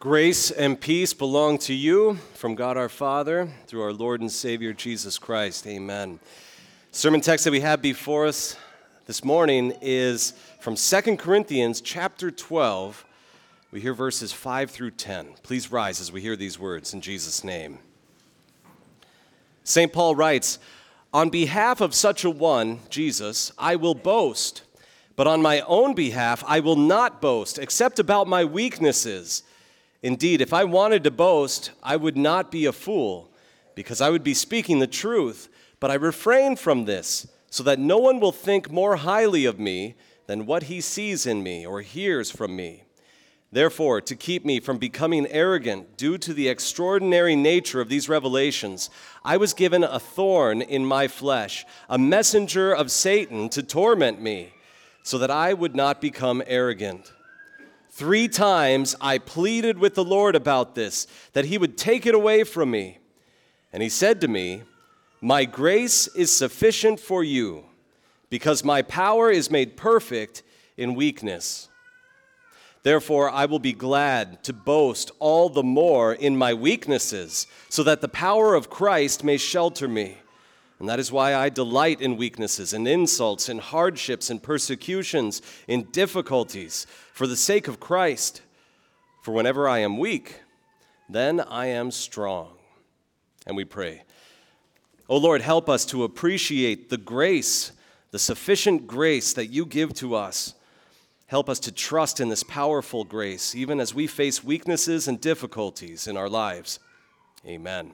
Grace 0.00 0.52
and 0.52 0.80
peace 0.80 1.12
belong 1.12 1.58
to 1.58 1.74
you 1.74 2.14
from 2.34 2.54
God 2.54 2.76
our 2.76 2.88
Father 2.88 3.48
through 3.66 3.82
our 3.82 3.92
Lord 3.92 4.20
and 4.20 4.30
Savior 4.30 4.72
Jesus 4.72 5.18
Christ. 5.18 5.66
Amen. 5.66 6.20
Sermon 6.92 7.20
text 7.20 7.44
that 7.44 7.50
we 7.50 7.62
have 7.62 7.82
before 7.82 8.24
us 8.24 8.54
this 9.06 9.24
morning 9.24 9.74
is 9.82 10.34
from 10.60 10.76
2 10.76 11.16
Corinthians 11.16 11.80
chapter 11.80 12.30
12. 12.30 13.04
We 13.72 13.80
hear 13.80 13.92
verses 13.92 14.32
5 14.32 14.70
through 14.70 14.92
10. 14.92 15.30
Please 15.42 15.72
rise 15.72 16.00
as 16.00 16.12
we 16.12 16.20
hear 16.20 16.36
these 16.36 16.60
words 16.60 16.94
in 16.94 17.00
Jesus' 17.00 17.42
name. 17.42 17.80
St. 19.64 19.92
Paul 19.92 20.14
writes, 20.14 20.60
On 21.12 21.28
behalf 21.28 21.80
of 21.80 21.92
such 21.92 22.22
a 22.22 22.30
one, 22.30 22.78
Jesus, 22.88 23.50
I 23.58 23.74
will 23.74 23.96
boast, 23.96 24.62
but 25.16 25.26
on 25.26 25.42
my 25.42 25.60
own 25.62 25.94
behalf 25.94 26.44
I 26.46 26.60
will 26.60 26.76
not 26.76 27.20
boast, 27.20 27.58
except 27.58 27.98
about 27.98 28.28
my 28.28 28.44
weaknesses. 28.44 29.42
Indeed, 30.02 30.40
if 30.40 30.52
I 30.52 30.64
wanted 30.64 31.04
to 31.04 31.10
boast, 31.10 31.72
I 31.82 31.96
would 31.96 32.16
not 32.16 32.50
be 32.50 32.66
a 32.66 32.72
fool, 32.72 33.30
because 33.74 34.00
I 34.00 34.10
would 34.10 34.22
be 34.22 34.34
speaking 34.34 34.78
the 34.78 34.86
truth. 34.86 35.48
But 35.80 35.90
I 35.90 35.94
refrain 35.94 36.56
from 36.56 36.84
this, 36.84 37.28
so 37.50 37.62
that 37.62 37.78
no 37.78 37.98
one 37.98 38.18
will 38.20 38.32
think 38.32 38.70
more 38.70 38.96
highly 38.96 39.44
of 39.44 39.58
me 39.58 39.94
than 40.26 40.46
what 40.46 40.64
he 40.64 40.80
sees 40.80 41.26
in 41.26 41.42
me 41.42 41.64
or 41.64 41.82
hears 41.82 42.30
from 42.30 42.56
me. 42.56 42.84
Therefore, 43.50 44.00
to 44.02 44.14
keep 44.14 44.44
me 44.44 44.60
from 44.60 44.76
becoming 44.76 45.26
arrogant 45.28 45.96
due 45.96 46.18
to 46.18 46.34
the 46.34 46.48
extraordinary 46.48 47.34
nature 47.34 47.80
of 47.80 47.88
these 47.88 48.08
revelations, 48.08 48.90
I 49.24 49.38
was 49.38 49.54
given 49.54 49.82
a 49.82 49.98
thorn 49.98 50.60
in 50.60 50.84
my 50.84 51.08
flesh, 51.08 51.64
a 51.88 51.96
messenger 51.96 52.74
of 52.74 52.90
Satan 52.90 53.48
to 53.50 53.62
torment 53.62 54.20
me, 54.20 54.52
so 55.02 55.16
that 55.16 55.30
I 55.30 55.54
would 55.54 55.74
not 55.74 56.00
become 56.00 56.42
arrogant. 56.46 57.12
Three 57.98 58.28
times 58.28 58.94
I 59.00 59.18
pleaded 59.18 59.76
with 59.76 59.96
the 59.96 60.04
Lord 60.04 60.36
about 60.36 60.76
this, 60.76 61.08
that 61.32 61.46
he 61.46 61.58
would 61.58 61.76
take 61.76 62.06
it 62.06 62.14
away 62.14 62.44
from 62.44 62.70
me. 62.70 62.98
And 63.72 63.82
he 63.82 63.88
said 63.88 64.20
to 64.20 64.28
me, 64.28 64.62
My 65.20 65.44
grace 65.44 66.06
is 66.14 66.32
sufficient 66.32 67.00
for 67.00 67.24
you, 67.24 67.64
because 68.30 68.62
my 68.62 68.82
power 68.82 69.32
is 69.32 69.50
made 69.50 69.76
perfect 69.76 70.44
in 70.76 70.94
weakness. 70.94 71.68
Therefore, 72.84 73.30
I 73.30 73.46
will 73.46 73.58
be 73.58 73.72
glad 73.72 74.44
to 74.44 74.52
boast 74.52 75.10
all 75.18 75.48
the 75.48 75.64
more 75.64 76.14
in 76.14 76.36
my 76.36 76.54
weaknesses, 76.54 77.48
so 77.68 77.82
that 77.82 78.00
the 78.00 78.06
power 78.06 78.54
of 78.54 78.70
Christ 78.70 79.24
may 79.24 79.38
shelter 79.38 79.88
me. 79.88 80.18
And 80.78 80.88
that 80.88 81.00
is 81.00 81.10
why 81.10 81.34
I 81.34 81.48
delight 81.48 82.00
in 82.00 82.16
weaknesses 82.16 82.72
and 82.72 82.86
insults 82.86 83.48
and 83.48 83.60
hardships 83.60 84.30
and 84.30 84.42
persecutions, 84.42 85.42
in 85.66 85.84
difficulties, 85.84 86.86
for 87.12 87.26
the 87.26 87.36
sake 87.36 87.66
of 87.66 87.80
Christ. 87.80 88.42
For 89.22 89.32
whenever 89.32 89.68
I 89.68 89.78
am 89.78 89.98
weak, 89.98 90.40
then 91.08 91.40
I 91.40 91.66
am 91.66 91.90
strong. 91.90 92.50
And 93.46 93.56
we 93.56 93.64
pray. 93.64 94.02
O 95.08 95.16
oh 95.16 95.18
Lord, 95.18 95.40
help 95.40 95.68
us 95.68 95.84
to 95.86 96.04
appreciate 96.04 96.90
the 96.90 96.98
grace, 96.98 97.72
the 98.10 98.18
sufficient 98.18 98.86
grace 98.86 99.32
that 99.32 99.46
you 99.46 99.66
give 99.66 99.94
to 99.94 100.14
us. 100.14 100.54
Help 101.26 101.48
us 101.48 101.58
to 101.60 101.72
trust 101.72 102.20
in 102.20 102.28
this 102.28 102.42
powerful 102.42 103.04
grace, 103.04 103.54
even 103.54 103.80
as 103.80 103.94
we 103.94 104.06
face 104.06 104.44
weaknesses 104.44 105.08
and 105.08 105.20
difficulties 105.20 106.06
in 106.06 106.16
our 106.16 106.28
lives. 106.28 106.78
Amen. 107.46 107.92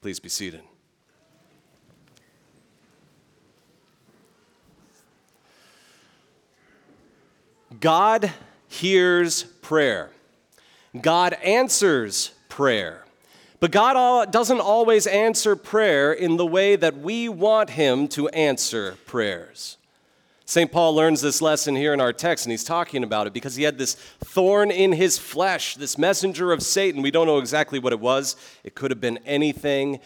Please 0.00 0.20
be 0.20 0.28
seated. 0.28 0.62
God 7.80 8.32
hears 8.68 9.42
prayer. 9.42 10.10
God 11.00 11.34
answers 11.34 12.32
prayer. 12.48 13.04
But 13.60 13.72
God 13.72 14.30
doesn't 14.30 14.60
always 14.60 15.06
answer 15.06 15.56
prayer 15.56 16.12
in 16.12 16.36
the 16.36 16.46
way 16.46 16.76
that 16.76 16.96
we 16.98 17.28
want 17.28 17.70
Him 17.70 18.06
to 18.08 18.28
answer 18.28 18.96
prayers. 19.06 19.78
St. 20.48 20.72
Paul 20.72 20.94
learns 20.94 21.20
this 21.20 21.42
lesson 21.42 21.76
here 21.76 21.92
in 21.92 22.00
our 22.00 22.12
text, 22.12 22.46
and 22.46 22.50
he's 22.50 22.64
talking 22.64 23.04
about 23.04 23.26
it 23.26 23.34
because 23.34 23.56
he 23.56 23.64
had 23.64 23.76
this 23.76 23.96
thorn 24.24 24.70
in 24.70 24.92
his 24.92 25.18
flesh, 25.18 25.74
this 25.74 25.98
messenger 25.98 26.52
of 26.52 26.62
Satan. 26.62 27.02
We 27.02 27.10
don't 27.10 27.26
know 27.26 27.36
exactly 27.36 27.78
what 27.78 27.92
it 27.92 28.00
was, 28.00 28.34
it 28.64 28.74
could 28.74 28.90
have 28.90 29.00
been 29.00 29.18
anything, 29.26 30.00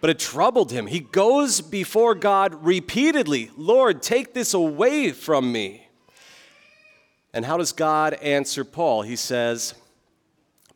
but 0.00 0.08
it 0.08 0.18
troubled 0.18 0.72
him. 0.72 0.86
He 0.86 1.00
goes 1.00 1.60
before 1.60 2.14
God 2.14 2.64
repeatedly 2.64 3.50
Lord, 3.58 4.00
take 4.00 4.32
this 4.32 4.54
away 4.54 5.12
from 5.12 5.52
me. 5.52 5.85
And 7.36 7.44
how 7.44 7.58
does 7.58 7.72
God 7.72 8.14
answer 8.14 8.64
Paul? 8.64 9.02
He 9.02 9.14
says, 9.14 9.74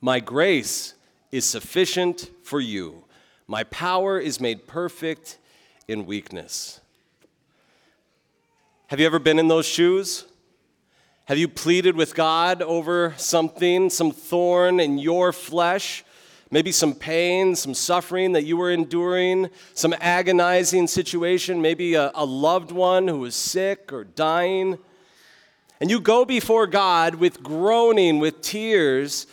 My 0.02 0.20
grace 0.20 0.92
is 1.32 1.46
sufficient 1.46 2.30
for 2.42 2.60
you, 2.60 3.04
my 3.46 3.64
power 3.64 4.20
is 4.20 4.42
made 4.42 4.66
perfect 4.66 5.38
in 5.88 6.04
weakness. 6.04 6.82
Have 8.88 9.00
you 9.00 9.06
ever 9.06 9.18
been 9.18 9.38
in 9.38 9.48
those 9.48 9.64
shoes? 9.64 10.26
Have 11.24 11.38
you 11.38 11.48
pleaded 11.48 11.96
with 11.96 12.14
God 12.14 12.60
over 12.60 13.14
something, 13.16 13.88
some 13.88 14.10
thorn 14.10 14.80
in 14.80 14.98
your 14.98 15.32
flesh? 15.32 16.04
Maybe 16.50 16.72
some 16.72 16.94
pain, 16.94 17.56
some 17.56 17.72
suffering 17.72 18.32
that 18.32 18.44
you 18.44 18.58
were 18.58 18.70
enduring, 18.70 19.48
some 19.72 19.94
agonizing 19.98 20.88
situation, 20.88 21.62
maybe 21.62 21.94
a, 21.94 22.10
a 22.14 22.26
loved 22.26 22.70
one 22.70 23.08
who 23.08 23.20
was 23.20 23.34
sick 23.34 23.94
or 23.94 24.04
dying 24.04 24.76
and 25.80 25.90
you 25.90 26.00
go 26.00 26.24
before 26.24 26.66
God 26.66 27.14
with 27.14 27.42
groaning, 27.42 28.18
with 28.18 28.42
tears, 28.42 29.26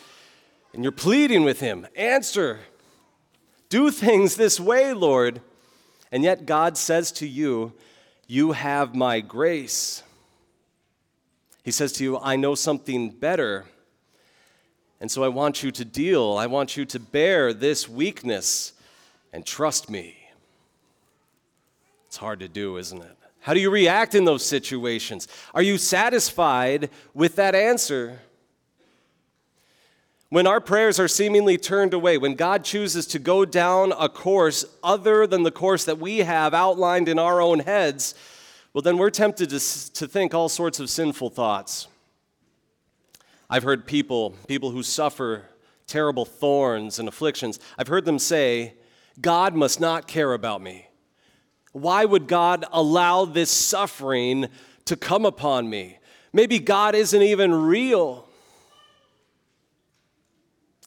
and 0.73 0.83
you're 0.83 0.91
pleading 0.91 1.43
with 1.43 1.59
Him, 1.59 1.87
answer, 1.95 2.59
do 3.69 3.91
things 3.91 4.35
this 4.35 4.59
way, 4.59 4.93
Lord. 4.93 5.41
And 6.11 6.23
yet 6.23 6.45
God 6.45 6.77
says 6.77 7.11
to 7.13 7.27
you, 7.27 7.73
You 8.27 8.53
have 8.53 8.95
my 8.95 9.19
grace. 9.19 10.03
He 11.63 11.71
says 11.71 11.91
to 11.93 12.03
you, 12.03 12.17
I 12.17 12.37
know 12.37 12.55
something 12.55 13.09
better. 13.09 13.65
And 15.01 15.11
so 15.11 15.23
I 15.23 15.27
want 15.27 15.63
you 15.63 15.71
to 15.71 15.83
deal, 15.83 16.37
I 16.37 16.47
want 16.47 16.77
you 16.77 16.85
to 16.85 16.99
bear 16.99 17.53
this 17.53 17.89
weakness 17.89 18.71
and 19.33 19.45
trust 19.45 19.89
me. 19.89 20.15
It's 22.07 22.17
hard 22.17 22.39
to 22.39 22.47
do, 22.47 22.77
isn't 22.77 23.01
it? 23.01 23.17
How 23.47 23.53
do 23.53 23.61
you 23.61 23.69
react 23.69 24.13
in 24.13 24.25
those 24.25 24.45
situations? 24.45 25.25
Are 25.53 25.61
you 25.61 25.77
satisfied 25.77 26.89
with 27.13 27.37
that 27.37 27.55
answer? 27.55 28.19
When 30.27 30.45
our 30.45 30.59
prayers 30.59 30.99
are 30.99 31.07
seemingly 31.07 31.57
turned 31.57 31.93
away, 31.93 32.17
when 32.17 32.35
God 32.35 32.65
chooses 32.65 33.07
to 33.07 33.19
go 33.19 33.45
down 33.45 33.93
a 33.97 34.09
course 34.09 34.65
other 34.83 35.25
than 35.25 35.43
the 35.43 35.51
course 35.51 35.85
that 35.85 35.97
we 35.97 36.17
have 36.17 36.53
outlined 36.53 37.07
in 37.07 37.17
our 37.17 37.39
own 37.39 37.59
heads, 37.59 38.15
well, 38.73 38.81
then 38.81 38.97
we're 38.97 39.09
tempted 39.09 39.49
to, 39.51 39.93
to 39.93 40.07
think 40.09 40.33
all 40.33 40.49
sorts 40.49 40.81
of 40.81 40.89
sinful 40.89 41.29
thoughts. 41.29 41.87
I've 43.49 43.63
heard 43.63 43.85
people, 43.85 44.35
people 44.49 44.71
who 44.71 44.83
suffer 44.83 45.45
terrible 45.87 46.25
thorns 46.25 46.99
and 46.99 47.07
afflictions, 47.07 47.61
I've 47.77 47.87
heard 47.87 48.03
them 48.03 48.19
say, 48.19 48.73
God 49.21 49.55
must 49.55 49.79
not 49.79 50.05
care 50.05 50.33
about 50.33 50.61
me. 50.61 50.86
Why 51.73 52.05
would 52.05 52.27
God 52.27 52.65
allow 52.71 53.25
this 53.25 53.51
suffering 53.51 54.47
to 54.85 54.95
come 54.95 55.25
upon 55.25 55.69
me? 55.69 55.99
Maybe 56.33 56.59
God 56.59 56.95
isn't 56.95 57.21
even 57.21 57.53
real. 57.53 58.27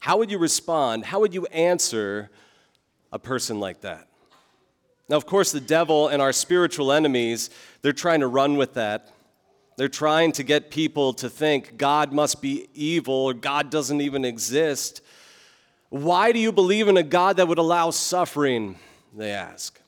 How 0.00 0.18
would 0.18 0.30
you 0.30 0.38
respond? 0.38 1.04
How 1.04 1.20
would 1.20 1.34
you 1.34 1.46
answer 1.46 2.30
a 3.12 3.18
person 3.18 3.60
like 3.60 3.82
that? 3.82 4.08
Now, 5.08 5.16
of 5.16 5.26
course, 5.26 5.52
the 5.52 5.60
devil 5.60 6.08
and 6.08 6.22
our 6.22 6.32
spiritual 6.32 6.92
enemies, 6.92 7.50
they're 7.82 7.92
trying 7.92 8.20
to 8.20 8.28
run 8.28 8.56
with 8.56 8.74
that. 8.74 9.12
They're 9.76 9.88
trying 9.88 10.32
to 10.32 10.42
get 10.42 10.70
people 10.70 11.12
to 11.14 11.28
think 11.28 11.76
God 11.76 12.12
must 12.12 12.40
be 12.40 12.68
evil 12.74 13.14
or 13.14 13.34
God 13.34 13.70
doesn't 13.70 14.00
even 14.00 14.24
exist. 14.24 15.02
Why 15.88 16.32
do 16.32 16.38
you 16.38 16.52
believe 16.52 16.86
in 16.86 16.96
a 16.96 17.02
God 17.02 17.38
that 17.38 17.48
would 17.48 17.58
allow 17.58 17.90
suffering? 17.90 18.76
They 19.16 19.32
ask. 19.32 19.80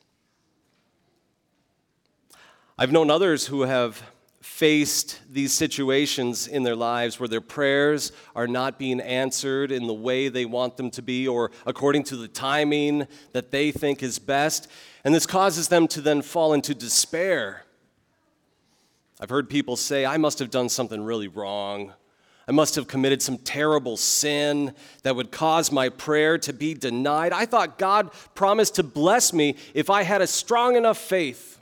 I've 2.82 2.90
known 2.90 3.12
others 3.12 3.46
who 3.46 3.60
have 3.60 4.02
faced 4.40 5.20
these 5.30 5.52
situations 5.52 6.48
in 6.48 6.64
their 6.64 6.74
lives 6.74 7.20
where 7.20 7.28
their 7.28 7.40
prayers 7.40 8.10
are 8.34 8.48
not 8.48 8.76
being 8.76 9.00
answered 9.00 9.70
in 9.70 9.86
the 9.86 9.94
way 9.94 10.28
they 10.28 10.44
want 10.46 10.76
them 10.76 10.90
to 10.90 11.00
be 11.00 11.28
or 11.28 11.52
according 11.64 12.02
to 12.02 12.16
the 12.16 12.26
timing 12.26 13.06
that 13.34 13.52
they 13.52 13.70
think 13.70 14.02
is 14.02 14.18
best. 14.18 14.66
And 15.04 15.14
this 15.14 15.26
causes 15.26 15.68
them 15.68 15.86
to 15.86 16.00
then 16.00 16.22
fall 16.22 16.54
into 16.54 16.74
despair. 16.74 17.62
I've 19.20 19.30
heard 19.30 19.48
people 19.48 19.76
say, 19.76 20.04
I 20.04 20.16
must 20.16 20.40
have 20.40 20.50
done 20.50 20.68
something 20.68 21.04
really 21.04 21.28
wrong. 21.28 21.92
I 22.48 22.50
must 22.50 22.74
have 22.74 22.88
committed 22.88 23.22
some 23.22 23.38
terrible 23.38 23.96
sin 23.96 24.74
that 25.04 25.14
would 25.14 25.30
cause 25.30 25.70
my 25.70 25.88
prayer 25.88 26.36
to 26.38 26.52
be 26.52 26.74
denied. 26.74 27.32
I 27.32 27.46
thought 27.46 27.78
God 27.78 28.10
promised 28.34 28.74
to 28.74 28.82
bless 28.82 29.32
me 29.32 29.54
if 29.72 29.88
I 29.88 30.02
had 30.02 30.20
a 30.20 30.26
strong 30.26 30.74
enough 30.74 30.98
faith. 30.98 31.60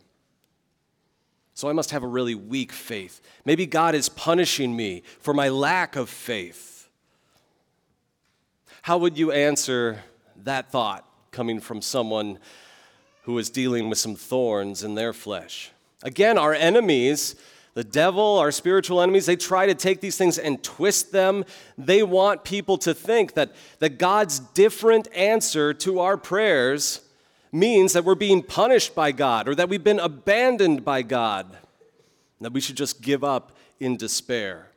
So 1.60 1.68
I 1.68 1.74
must 1.74 1.90
have 1.90 2.02
a 2.02 2.06
really 2.06 2.34
weak 2.34 2.72
faith. 2.72 3.20
Maybe 3.44 3.66
God 3.66 3.94
is 3.94 4.08
punishing 4.08 4.74
me 4.74 5.02
for 5.18 5.34
my 5.34 5.50
lack 5.50 5.94
of 5.94 6.08
faith. 6.08 6.88
How 8.80 8.96
would 8.96 9.18
you 9.18 9.30
answer 9.30 10.02
that 10.44 10.72
thought 10.72 11.06
coming 11.32 11.60
from 11.60 11.82
someone 11.82 12.38
who 13.24 13.36
is 13.36 13.50
dealing 13.50 13.90
with 13.90 13.98
some 13.98 14.16
thorns 14.16 14.82
in 14.82 14.94
their 14.94 15.12
flesh? 15.12 15.70
Again, 16.02 16.38
our 16.38 16.54
enemies, 16.54 17.36
the 17.74 17.84
devil, 17.84 18.38
our 18.38 18.52
spiritual 18.52 19.02
enemies, 19.02 19.26
they 19.26 19.36
try 19.36 19.66
to 19.66 19.74
take 19.74 20.00
these 20.00 20.16
things 20.16 20.38
and 20.38 20.62
twist 20.64 21.12
them. 21.12 21.44
They 21.76 22.02
want 22.02 22.42
people 22.42 22.78
to 22.78 22.94
think 22.94 23.34
that, 23.34 23.54
that 23.80 23.98
God's 23.98 24.38
different 24.38 25.08
answer 25.14 25.74
to 25.74 26.00
our 26.00 26.16
prayers 26.16 27.02
means 27.52 27.92
that 27.92 28.04
we're 28.04 28.14
being 28.14 28.42
punished 28.42 28.94
by 28.94 29.12
God 29.12 29.48
or 29.48 29.54
that 29.54 29.68
we've 29.68 29.84
been 29.84 29.98
abandoned 29.98 30.84
by 30.84 31.02
God, 31.02 31.56
that 32.40 32.52
we 32.52 32.60
should 32.60 32.76
just 32.76 33.02
give 33.02 33.24
up 33.24 33.56
in 33.78 33.96
despair. 33.96 34.70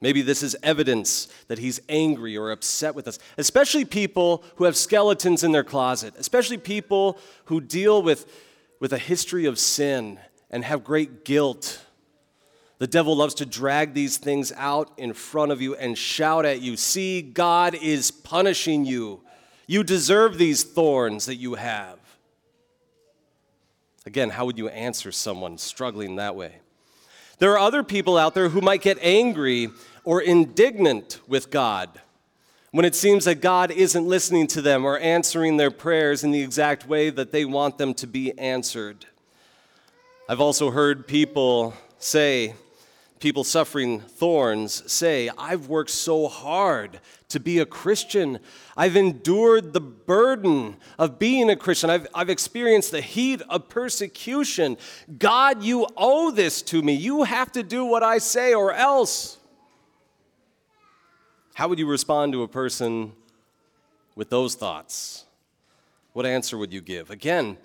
Maybe 0.00 0.20
this 0.20 0.42
is 0.42 0.54
evidence 0.62 1.28
that 1.48 1.58
he's 1.58 1.80
angry 1.88 2.36
or 2.36 2.50
upset 2.50 2.94
with 2.94 3.08
us, 3.08 3.18
especially 3.38 3.84
people 3.84 4.44
who 4.56 4.64
have 4.64 4.76
skeletons 4.76 5.42
in 5.42 5.52
their 5.52 5.64
closet, 5.64 6.12
especially 6.18 6.58
people 6.58 7.18
who 7.46 7.60
deal 7.60 8.02
with, 8.02 8.30
with 8.80 8.92
a 8.92 8.98
history 8.98 9.46
of 9.46 9.58
sin 9.58 10.18
and 10.50 10.62
have 10.62 10.84
great 10.84 11.24
guilt. 11.24 11.80
The 12.78 12.86
devil 12.86 13.16
loves 13.16 13.34
to 13.36 13.46
drag 13.46 13.94
these 13.94 14.18
things 14.18 14.52
out 14.56 14.92
in 14.98 15.14
front 15.14 15.52
of 15.52 15.62
you 15.62 15.74
and 15.74 15.96
shout 15.96 16.44
at 16.44 16.60
you 16.60 16.76
See, 16.76 17.22
God 17.22 17.74
is 17.74 18.10
punishing 18.10 18.84
you. 18.84 19.23
You 19.66 19.82
deserve 19.84 20.38
these 20.38 20.62
thorns 20.62 21.26
that 21.26 21.36
you 21.36 21.54
have. 21.54 21.98
Again, 24.06 24.30
how 24.30 24.44
would 24.44 24.58
you 24.58 24.68
answer 24.68 25.10
someone 25.10 25.56
struggling 25.56 26.16
that 26.16 26.36
way? 26.36 26.56
There 27.38 27.52
are 27.52 27.58
other 27.58 27.82
people 27.82 28.16
out 28.16 28.34
there 28.34 28.50
who 28.50 28.60
might 28.60 28.82
get 28.82 28.98
angry 29.00 29.70
or 30.04 30.20
indignant 30.20 31.20
with 31.26 31.50
God 31.50 32.00
when 32.70 32.84
it 32.84 32.94
seems 32.94 33.24
that 33.24 33.40
God 33.40 33.70
isn't 33.70 34.06
listening 34.06 34.46
to 34.48 34.60
them 34.60 34.84
or 34.84 34.98
answering 34.98 35.56
their 35.56 35.70
prayers 35.70 36.24
in 36.24 36.32
the 36.32 36.42
exact 36.42 36.86
way 36.86 37.08
that 37.08 37.32
they 37.32 37.44
want 37.44 37.78
them 37.78 37.94
to 37.94 38.06
be 38.06 38.36
answered. 38.38 39.06
I've 40.28 40.40
also 40.40 40.70
heard 40.70 41.06
people 41.06 41.74
say, 41.98 42.54
people 43.24 43.42
suffering 43.42 44.00
thorns 44.00 44.82
say, 44.92 45.30
I've 45.38 45.66
worked 45.66 45.88
so 45.88 46.28
hard 46.28 47.00
to 47.30 47.40
be 47.40 47.58
a 47.58 47.64
Christian. 47.64 48.38
I've 48.76 48.96
endured 48.96 49.72
the 49.72 49.80
burden 49.80 50.76
of 50.98 51.18
being 51.18 51.48
a 51.48 51.56
Christian. 51.56 51.88
I've, 51.88 52.06
I've 52.14 52.28
experienced 52.28 52.90
the 52.90 53.00
heat 53.00 53.40
of 53.48 53.70
persecution. 53.70 54.76
God, 55.18 55.62
you 55.62 55.86
owe 55.96 56.32
this 56.32 56.60
to 56.64 56.82
me. 56.82 56.92
You 56.92 57.22
have 57.22 57.50
to 57.52 57.62
do 57.62 57.86
what 57.86 58.02
I 58.02 58.18
say 58.18 58.52
or 58.52 58.74
else. 58.74 59.38
How 61.54 61.68
would 61.68 61.78
you 61.78 61.86
respond 61.86 62.34
to 62.34 62.42
a 62.42 62.48
person 62.48 63.12
with 64.14 64.28
those 64.28 64.54
thoughts? 64.54 65.24
What 66.12 66.26
answer 66.26 66.58
would 66.58 66.74
you 66.74 66.82
give? 66.82 67.08
Again, 67.08 67.56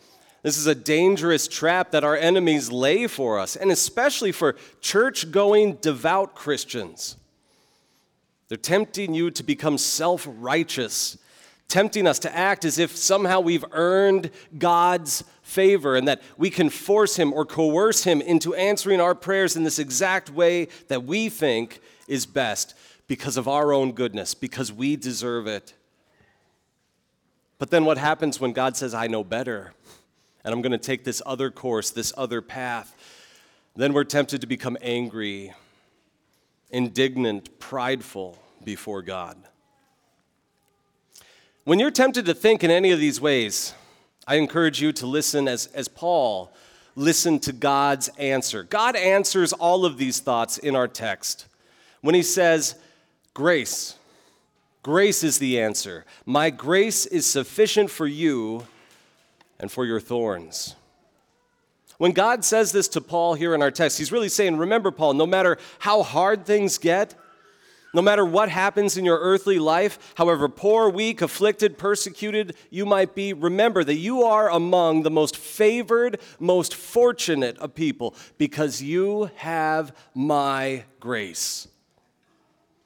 this 0.41 0.57
is 0.57 0.67
a 0.67 0.75
dangerous 0.75 1.47
trap 1.47 1.91
that 1.91 2.03
our 2.03 2.15
enemies 2.15 2.71
lay 2.71 3.07
for 3.07 3.39
us, 3.39 3.55
and 3.55 3.71
especially 3.71 4.31
for 4.31 4.55
church 4.79 5.31
going, 5.31 5.75
devout 5.75 6.35
Christians. 6.35 7.17
They're 8.47 8.57
tempting 8.57 9.13
you 9.13 9.31
to 9.31 9.43
become 9.43 9.77
self 9.77 10.27
righteous, 10.27 11.17
tempting 11.67 12.07
us 12.07 12.19
to 12.19 12.35
act 12.35 12.65
as 12.65 12.79
if 12.79 12.95
somehow 12.95 13.41
we've 13.41 13.65
earned 13.71 14.31
God's 14.57 15.23
favor 15.43 15.95
and 15.95 16.07
that 16.07 16.21
we 16.37 16.49
can 16.49 16.69
force 16.69 17.15
Him 17.15 17.33
or 17.33 17.45
coerce 17.45 18.03
Him 18.03 18.21
into 18.21 18.55
answering 18.55 19.01
our 19.01 19.15
prayers 19.15 19.55
in 19.55 19.63
this 19.63 19.77
exact 19.77 20.29
way 20.29 20.67
that 20.87 21.03
we 21.03 21.29
think 21.29 21.81
is 22.07 22.25
best 22.25 22.75
because 23.07 23.37
of 23.37 23.47
our 23.47 23.73
own 23.73 23.91
goodness, 23.91 24.33
because 24.33 24.71
we 24.71 24.95
deserve 24.95 25.47
it. 25.47 25.73
But 27.57 27.71
then 27.71 27.83
what 27.83 27.97
happens 27.97 28.39
when 28.39 28.53
God 28.53 28.77
says, 28.77 28.93
I 28.93 29.07
know 29.07 29.23
better, 29.23 29.73
and 30.43 30.53
I'm 30.53 30.61
going 30.61 30.71
to 30.71 30.77
take 30.77 31.03
this 31.03 31.21
other 31.25 31.51
course, 31.51 31.89
this 31.91 32.13
other 32.17 32.41
path? 32.41 32.95
Then 33.75 33.93
we're 33.93 34.03
tempted 34.03 34.41
to 34.41 34.47
become 34.47 34.77
angry, 34.81 35.53
indignant, 36.69 37.59
prideful 37.59 38.37
before 38.63 39.01
God. 39.01 39.37
When 41.63 41.79
you're 41.79 41.91
tempted 41.91 42.25
to 42.25 42.33
think 42.33 42.63
in 42.63 42.71
any 42.71 42.91
of 42.91 42.99
these 42.99 43.21
ways, 43.21 43.73
I 44.27 44.35
encourage 44.35 44.81
you 44.81 44.91
to 44.93 45.07
listen 45.07 45.47
as, 45.47 45.67
as 45.67 45.87
Paul 45.87 46.51
listened 46.95 47.43
to 47.43 47.53
God's 47.53 48.09
answer. 48.17 48.63
God 48.63 48.95
answers 48.95 49.53
all 49.53 49.85
of 49.85 49.97
these 49.97 50.19
thoughts 50.19 50.57
in 50.57 50.75
our 50.75 50.87
text 50.87 51.47
when 52.01 52.15
he 52.15 52.23
says, 52.23 52.75
Grace. 53.33 53.95
Grace 54.81 55.23
is 55.23 55.39
the 55.39 55.59
answer. 55.59 56.05
My 56.25 56.49
grace 56.49 57.05
is 57.05 57.25
sufficient 57.25 57.89
for 57.89 58.07
you 58.07 58.65
and 59.59 59.71
for 59.71 59.85
your 59.85 59.99
thorns. 59.99 60.75
When 61.97 62.13
God 62.13 62.45
says 62.45 62.71
this 62.71 62.87
to 62.89 63.01
Paul 63.01 63.33
here 63.33 63.53
in 63.53 63.61
our 63.61 63.71
text, 63.71 63.97
he's 63.97 64.11
really 64.11 64.29
saying, 64.29 64.57
Remember, 64.57 64.89
Paul, 64.89 65.13
no 65.13 65.27
matter 65.27 65.57
how 65.79 66.01
hard 66.01 66.45
things 66.45 66.77
get, 66.77 67.13
no 67.93 68.01
matter 68.01 68.23
what 68.23 68.49
happens 68.49 68.97
in 68.97 69.03
your 69.03 69.19
earthly 69.19 69.59
life, 69.59 70.13
however 70.15 70.47
poor, 70.47 70.89
weak, 70.89 71.21
afflicted, 71.21 71.77
persecuted 71.77 72.55
you 72.69 72.85
might 72.85 73.15
be, 73.15 73.33
remember 73.33 73.83
that 73.83 73.95
you 73.95 74.23
are 74.23 74.49
among 74.49 75.03
the 75.03 75.11
most 75.11 75.35
favored, 75.35 76.19
most 76.39 76.75
fortunate 76.75 77.57
of 77.57 77.73
people 77.73 78.15
because 78.37 78.81
you 78.81 79.31
have 79.35 79.95
my 80.13 80.83
grace. 80.99 81.67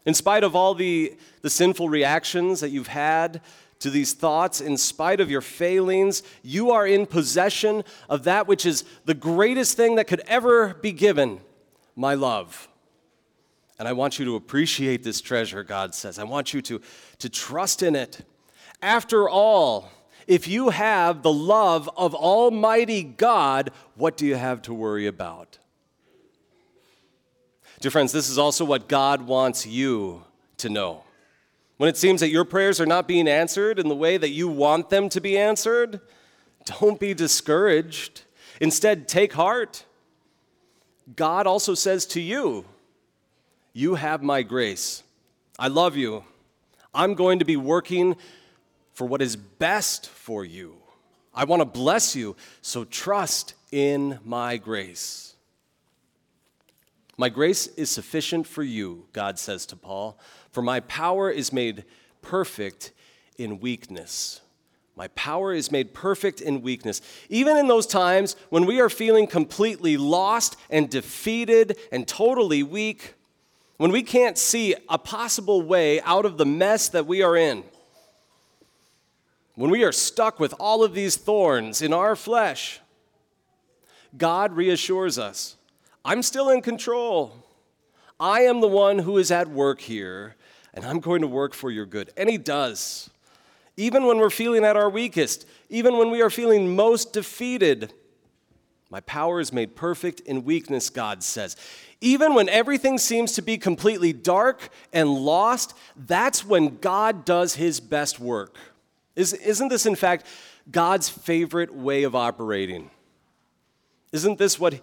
In 0.05 0.13
spite 0.13 0.43
of 0.43 0.55
all 0.55 0.73
the, 0.73 1.15
the 1.41 1.49
sinful 1.49 1.89
reactions 1.89 2.59
that 2.61 2.69
you've 2.69 2.87
had 2.87 3.41
to 3.83 3.89
these 3.89 4.13
thoughts, 4.13 4.62
in 4.62 4.77
spite 4.77 5.19
of 5.19 5.30
your 5.30 5.41
failings, 5.41 6.24
you 6.41 6.71
are 6.71 6.88
in 6.88 7.06
possession 7.06 7.83
of 8.07 8.24
that 8.24 8.47
which 8.47 8.65
is 8.65 8.85
the 9.03 9.13
greatest 9.13 9.75
thing 9.75 9.95
that 9.95 10.07
could 10.07 10.21
ever 10.21 10.74
be 10.75 10.94
given 10.94 11.41
my 11.94 12.13
love. 12.13 12.69
And 13.77 13.85
I 13.85 13.91
want 13.91 14.19
you 14.19 14.24
to 14.24 14.38
appreciate 14.38 15.03
this 15.03 15.19
treasure, 15.19 15.65
God 15.65 15.94
says. 15.94 16.18
I 16.18 16.24
want 16.24 16.53
you 16.53 16.62
to, 16.62 16.80
to 17.19 17.27
trust 17.27 17.83
in 17.83 17.94
it. 17.94 18.21
After 18.81 19.27
all, 19.27 19.91
if 20.27 20.47
you 20.47 20.69
have 20.69 21.21
the 21.21 21.33
love 21.33 21.89
of 21.97 22.15
Almighty 22.15 23.03
God, 23.03 23.69
what 23.95 24.15
do 24.15 24.25
you 24.25 24.36
have 24.36 24.62
to 24.62 24.74
worry 24.74 25.07
about? 25.07 25.57
Dear 27.81 27.91
friends, 27.91 28.13
this 28.13 28.29
is 28.29 28.38
also 28.38 28.63
what 28.63 28.88
God 28.88 29.24
wants 29.24 29.65
you 29.68 30.24
to 30.59 30.69
know. 30.69 31.03
When 31.77 31.89
it 31.89 31.98
seems 31.98 32.22
that 32.22 32.30
your 32.30 32.46
prayers 32.46 32.80
are 32.80 32.86
not 32.86 33.08
being 33.08 33.27
answered 33.27 33.80
in 33.80 33.89
the 33.89 33.96
way 33.96 34.18
that 34.18 34.30
you 34.30 34.48
want 34.48 34.89
them 34.89 35.10
to 35.10 35.22
be 35.22 35.38
answered, 35.38 36.00
don't 36.65 37.00
be 37.00 37.13
discouraged. 37.13 38.22
Instead, 38.62 39.08
take 39.08 39.34
heart. 39.34 39.86
God 41.15 41.48
also 41.48 41.74
says 41.74 42.06
to 42.08 42.22
you, 42.22 42.65
You 43.74 43.96
have 43.96 44.22
my 44.22 44.44
grace. 44.44 45.03
I 45.58 45.68
love 45.68 45.96
you. 45.98 46.24
I'm 46.94 47.15
going 47.15 47.39
to 47.39 47.46
be 47.46 47.58
working 47.58 48.15
for 48.94 49.08
what 49.08 49.22
is 49.22 49.36
best 49.36 50.08
for 50.08 50.46
you. 50.46 50.75
I 51.34 51.46
want 51.46 51.62
to 51.62 51.65
bless 51.65 52.15
you, 52.15 52.36
so 52.62 52.86
trust 52.86 53.56
in 53.72 54.20
my 54.24 54.58
grace. 54.58 55.36
My 57.18 57.30
grace 57.30 57.68
is 57.68 57.89
sufficient 57.89 58.48
for 58.48 58.63
you, 58.63 59.06
God 59.13 59.39
says 59.39 59.65
to 59.68 59.75
Paul, 59.75 60.20
for 60.53 60.62
my 60.62 60.79
power 60.81 61.29
is 61.29 61.51
made 61.51 61.83
perfect 62.22 62.93
in 63.38 63.60
weakness. 63.60 64.39
My 64.95 65.07
power 65.10 65.51
is 65.51 65.72
made 65.72 65.95
perfect 65.95 66.41
in 66.41 66.62
weakness. 66.62 67.01
Even 67.27 67.57
in 67.57 67.67
those 67.67 67.88
times 67.88 68.36
when 68.50 68.67
we 68.67 68.79
are 68.79 68.89
feeling 68.89 69.25
completely 69.25 69.98
lost 69.98 70.55
and 70.69 70.88
defeated 70.88 71.77
and 71.91 72.07
totally 72.07 72.62
weak, 72.62 73.15
when 73.77 73.91
we 73.91 74.03
can't 74.03 74.38
see 74.38 74.75
a 74.88 75.00
possible 75.00 75.63
way 75.63 76.00
out 76.01 76.25
of 76.25 76.38
the 76.38 76.45
mess 76.45 76.88
that 76.89 77.07
we 77.07 77.24
are 77.24 77.36
in, 77.36 77.63
when 79.55 79.72
we 79.72 79.83
are 79.83 79.91
stuck 79.91 80.39
with 80.39 80.53
all 80.60 80.83
of 80.83 80.93
these 80.93 81.17
thorns 81.17 81.81
in 81.81 81.91
our 81.91 82.15
flesh, 82.15 82.79
God 84.15 84.53
reassures 84.53 85.17
us 85.17 85.57
I'm 86.05 86.22
still 86.22 86.50
in 86.50 86.62
control. 86.62 87.43
I 88.19 88.41
am 88.41 88.62
the 88.62 88.67
one 88.67 89.00
who 89.00 89.17
is 89.17 89.31
at 89.31 89.50
work 89.50 89.81
here, 89.81 90.36
and 90.74 90.86
I'm 90.86 91.00
going 91.00 91.22
to 91.22 91.27
work 91.27 91.53
for 91.53 91.70
your 91.72 91.86
good. 91.86 92.12
And 92.18 92.30
He 92.30 92.38
does. 92.38 93.10
Even 93.75 94.06
when 94.06 94.18
we're 94.18 94.30
feeling 94.30 94.63
at 94.63 94.77
our 94.77 94.89
weakest, 94.89 95.48
even 95.70 95.98
when 95.98 96.12
we 96.12 96.22
are 96.22 96.30
feeling 96.30 96.75
most 96.75 97.13
defeated, 97.13 97.92
my 98.92 99.00
power 99.01 99.39
is 99.39 99.51
made 99.51 99.75
perfect 99.75 100.20
in 100.20 100.44
weakness, 100.44 100.92
God 100.92 101.24
says. 101.24 101.56
Even 102.00 102.36
when 102.36 102.48
everything 102.50 103.00
seems 103.00 103.32
to 103.34 103.42
be 103.42 103.58
completely 103.58 104.13
dark 104.13 104.70
and 104.92 105.10
lost, 105.10 105.75
that's 105.96 106.46
when 106.46 106.77
God 106.77 107.25
does 107.25 107.56
his 107.56 107.80
best 107.80 108.20
work. 108.20 108.56
Isn't 109.15 109.70
this, 109.70 109.88
in 109.88 109.96
fact, 109.96 110.27
God's 110.70 111.10
favorite 111.10 111.74
way 111.74 112.03
of 112.03 112.15
operating? 112.15 112.92
Isn't 114.12 114.38
this 114.38 114.60
what 114.60 114.80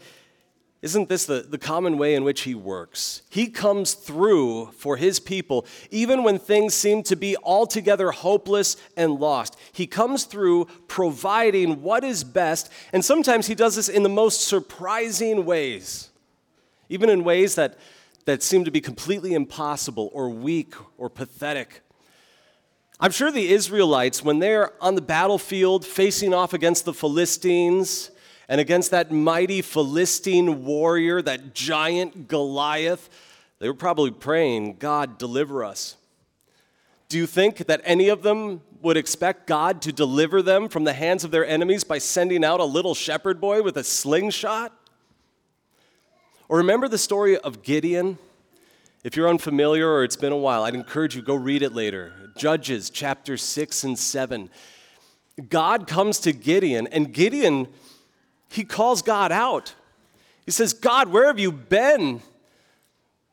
Isn't 0.83 1.11
this 1.11 1.27
the, 1.27 1.45
the 1.47 1.59
common 1.59 1.99
way 1.99 2.15
in 2.15 2.25
which 2.25 2.43
he 2.43 2.55
works? 2.55 3.21
He 3.29 3.49
comes 3.49 3.93
through 3.93 4.71
for 4.73 4.97
his 4.97 5.21
people, 5.21 5.67
even 5.91 6.23
when 6.23 6.39
things 6.39 6.73
seem 6.73 7.03
to 7.05 7.17
be 7.17 7.37
altogether 7.43 8.11
hopeless 8.13 8.79
and 8.97 9.21
lost. 9.21 9.59
He 9.73 9.87
comes 9.87 10.25
through 10.25 10.69
providing 10.89 11.83
what 11.83 12.03
is 12.03 12.25
best, 12.25 12.73
and 12.95 13.05
sometimes 13.05 13.47
he 13.47 13.55
does 13.55 13.77
this 13.77 13.91
in 13.91 14.03
the 14.03 14.09
most 14.09 14.41
surprising 14.49 15.45
ways, 15.45 16.09
even 16.89 17.11
in 17.11 17.25
ways 17.25 17.57
that, 17.57 17.77
that 18.25 18.43
seem 18.43 18.65
to 18.65 18.71
be 18.71 18.81
completely 18.81 19.35
impossible 19.35 20.11
or 20.15 20.31
weak 20.31 20.75
or 20.97 21.11
pathetic. 21.11 21.83
I'm 22.99 23.11
sure 23.11 23.31
the 23.31 23.53
Israelites, 23.53 24.25
when 24.25 24.39
they're 24.39 24.73
on 24.83 24.95
the 24.95 25.03
battlefield 25.03 25.85
facing 25.85 26.33
off 26.33 26.55
against 26.55 26.87
the 26.87 26.95
Philistines, 26.95 28.11
and 28.50 28.61
against 28.61 28.90
that 28.90 29.12
mighty 29.12 29.62
Philistine 29.62 30.64
warrior, 30.64 31.23
that 31.23 31.54
giant 31.54 32.26
Goliath, 32.26 33.09
they 33.61 33.69
were 33.69 33.75
probably 33.75 34.11
praying, 34.11 34.78
God, 34.78 35.19
deliver 35.19 35.64
us. 35.64 35.95
Do 37.09 37.16
you 37.16 37.28
think 37.28 37.59
that 37.59 37.80
any 37.85 38.09
of 38.09 38.23
them 38.23 38.62
would 38.83 38.97
expect 38.97 39.47
God 39.47 39.80
to 39.83 39.92
deliver 39.92 40.42
them 40.42 40.69
from 40.69 40.83
the 40.83 40.92
hands 40.92 41.23
of 41.23 41.30
their 41.30 41.47
enemies 41.47 41.85
by 41.85 41.99
sending 41.99 42.45
out 42.45 42.59
a 42.59 42.64
little 42.64 42.92
shepherd 42.92 43.40
boy 43.40 43.62
with 43.62 43.76
a 43.76 43.85
slingshot? 43.85 44.73
Or 46.49 46.59
remember 46.59 46.88
the 46.88 46.99
story 46.99 47.38
of 47.38 47.62
Gideon? 47.62 48.19
If 49.04 49.16
you're 49.16 49.28
unfamiliar 49.28 49.88
or 49.88 50.02
it's 50.02 50.16
been 50.16 50.33
a 50.33 50.37
while, 50.37 50.64
I'd 50.64 50.75
encourage 50.75 51.14
you 51.14 51.23
go 51.23 51.37
read 51.37 51.62
it 51.62 51.73
later. 51.73 52.33
Judges 52.37 52.90
chapter 52.90 53.37
6 53.37 53.85
and 53.85 53.97
7. 53.97 54.50
God 55.49 55.87
comes 55.87 56.19
to 56.21 56.33
Gideon 56.33 56.88
and 56.88 57.12
Gideon 57.14 57.69
he 58.50 58.64
calls 58.64 59.02
God 59.02 59.33
out. 59.33 59.75
He 60.45 60.50
says, 60.50 60.73
God, 60.73 61.09
where 61.09 61.26
have 61.26 61.38
you 61.38 61.52
been? 61.52 62.21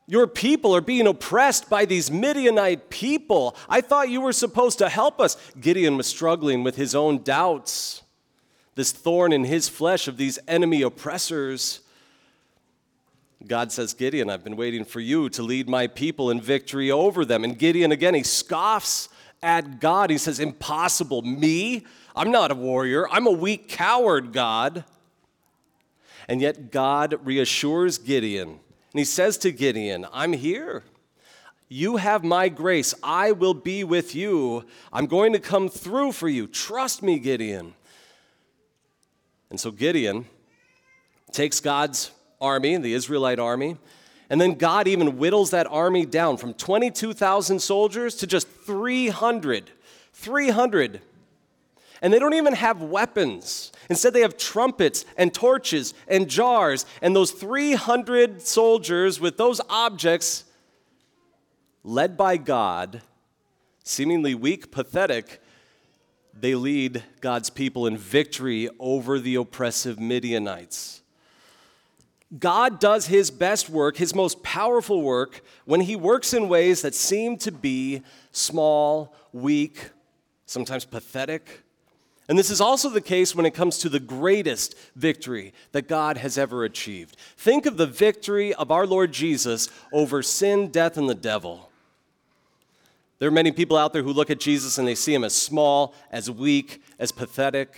Your 0.06 0.26
people 0.26 0.74
are 0.74 0.80
being 0.80 1.06
oppressed 1.06 1.68
by 1.68 1.84
these 1.84 2.10
Midianite 2.10 2.88
people. 2.88 3.56
I 3.68 3.80
thought 3.80 4.08
you 4.08 4.20
were 4.20 4.32
supposed 4.32 4.78
to 4.78 4.88
help 4.88 5.20
us. 5.20 5.36
Gideon 5.60 5.96
was 5.96 6.06
struggling 6.06 6.62
with 6.62 6.76
his 6.76 6.94
own 6.94 7.22
doubts, 7.22 8.02
this 8.74 8.92
thorn 8.92 9.32
in 9.32 9.44
his 9.44 9.68
flesh 9.68 10.08
of 10.08 10.16
these 10.16 10.38
enemy 10.48 10.82
oppressors. 10.82 11.80
God 13.46 13.70
says, 13.70 13.92
Gideon, 13.92 14.30
I've 14.30 14.44
been 14.44 14.56
waiting 14.56 14.84
for 14.84 15.00
you 15.00 15.28
to 15.30 15.42
lead 15.42 15.68
my 15.68 15.88
people 15.88 16.30
in 16.30 16.40
victory 16.40 16.90
over 16.90 17.24
them. 17.24 17.44
And 17.44 17.58
Gideon, 17.58 17.92
again, 17.92 18.14
he 18.14 18.22
scoffs 18.22 19.08
at 19.42 19.80
God. 19.80 20.10
He 20.10 20.18
says, 20.18 20.40
Impossible. 20.40 21.22
Me? 21.22 21.84
I'm 22.16 22.30
not 22.30 22.50
a 22.50 22.54
warrior. 22.54 23.08
I'm 23.10 23.26
a 23.26 23.32
weak 23.32 23.68
coward, 23.68 24.32
God. 24.32 24.84
And 26.28 26.40
yet 26.40 26.70
God 26.70 27.18
reassures 27.24 27.98
Gideon. 27.98 28.48
And 28.48 28.98
he 28.98 29.04
says 29.04 29.38
to 29.38 29.52
Gideon, 29.52 30.06
I'm 30.12 30.32
here. 30.32 30.84
You 31.68 31.96
have 31.96 32.24
my 32.24 32.48
grace. 32.48 32.94
I 33.02 33.32
will 33.32 33.54
be 33.54 33.84
with 33.84 34.14
you. 34.14 34.64
I'm 34.92 35.06
going 35.06 35.32
to 35.32 35.38
come 35.38 35.68
through 35.68 36.12
for 36.12 36.28
you. 36.28 36.46
Trust 36.46 37.02
me, 37.02 37.18
Gideon. 37.18 37.74
And 39.50 39.58
so 39.58 39.70
Gideon 39.70 40.26
takes 41.32 41.60
God's 41.60 42.10
army, 42.40 42.76
the 42.76 42.94
Israelite 42.94 43.38
army, 43.38 43.76
and 44.30 44.40
then 44.40 44.54
God 44.54 44.86
even 44.86 45.16
whittles 45.16 45.50
that 45.50 45.66
army 45.66 46.04
down 46.04 46.36
from 46.36 46.52
22,000 46.52 47.60
soldiers 47.60 48.14
to 48.16 48.26
just 48.26 48.48
300. 48.48 49.70
300 50.12 51.00
and 52.02 52.12
they 52.12 52.18
don't 52.18 52.34
even 52.34 52.54
have 52.54 52.82
weapons. 52.82 53.72
Instead, 53.88 54.12
they 54.12 54.20
have 54.20 54.36
trumpets 54.36 55.04
and 55.16 55.32
torches 55.32 55.94
and 56.06 56.28
jars. 56.28 56.84
And 57.00 57.16
those 57.16 57.30
300 57.30 58.42
soldiers 58.42 59.18
with 59.18 59.36
those 59.36 59.60
objects, 59.68 60.44
led 61.82 62.16
by 62.16 62.36
God, 62.36 63.02
seemingly 63.82 64.34
weak, 64.34 64.70
pathetic, 64.70 65.40
they 66.38 66.54
lead 66.54 67.02
God's 67.20 67.50
people 67.50 67.86
in 67.86 67.96
victory 67.96 68.68
over 68.78 69.18
the 69.18 69.36
oppressive 69.36 69.98
Midianites. 69.98 71.02
God 72.38 72.78
does 72.78 73.06
his 73.06 73.30
best 73.30 73.70
work, 73.70 73.96
his 73.96 74.14
most 74.14 74.42
powerful 74.42 75.00
work, 75.00 75.40
when 75.64 75.80
he 75.80 75.96
works 75.96 76.34
in 76.34 76.48
ways 76.48 76.82
that 76.82 76.94
seem 76.94 77.38
to 77.38 77.50
be 77.50 78.02
small, 78.32 79.14
weak, 79.32 79.90
sometimes 80.44 80.84
pathetic 80.84 81.62
and 82.28 82.38
this 82.38 82.50
is 82.50 82.60
also 82.60 82.90
the 82.90 83.00
case 83.00 83.34
when 83.34 83.46
it 83.46 83.54
comes 83.54 83.78
to 83.78 83.88
the 83.88 84.00
greatest 84.00 84.74
victory 84.94 85.54
that 85.72 85.88
God 85.88 86.18
has 86.18 86.36
ever 86.36 86.62
achieved. 86.62 87.16
Think 87.36 87.64
of 87.64 87.78
the 87.78 87.86
victory 87.86 88.52
of 88.52 88.70
our 88.70 88.86
Lord 88.86 89.12
Jesus 89.12 89.70
over 89.92 90.22
sin, 90.22 90.68
death, 90.68 90.98
and 90.98 91.08
the 91.08 91.14
devil. 91.14 91.70
There 93.18 93.28
are 93.28 93.32
many 93.32 93.50
people 93.50 93.78
out 93.78 93.94
there 93.94 94.02
who 94.02 94.12
look 94.12 94.30
at 94.30 94.40
Jesus 94.40 94.76
and 94.76 94.86
they 94.86 94.94
see 94.94 95.14
him 95.14 95.24
as 95.24 95.34
small, 95.34 95.94
as 96.12 96.30
weak, 96.30 96.82
as 96.98 97.12
pathetic. 97.12 97.74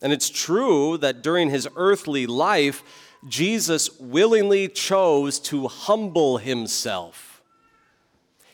And 0.00 0.12
it's 0.12 0.30
true 0.30 0.96
that 0.98 1.22
during 1.22 1.50
his 1.50 1.68
earthly 1.76 2.26
life, 2.26 2.82
Jesus 3.28 4.00
willingly 4.00 4.68
chose 4.68 5.38
to 5.40 5.68
humble 5.68 6.38
himself. 6.38 7.31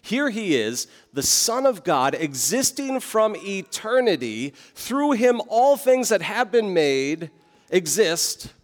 Here 0.09 0.31
he 0.31 0.57
is, 0.57 0.87
the 1.13 1.23
Son 1.23 1.67
of 1.67 1.85
God, 1.85 2.15
existing 2.15 3.01
from 3.01 3.37
eternity. 3.37 4.55
Through 4.75 5.13
him, 5.13 5.43
all 5.49 5.77
things 5.77 6.09
that 6.09 6.23
have 6.23 6.51
been 6.51 6.73
made 6.73 7.31
exist. 7.69 8.55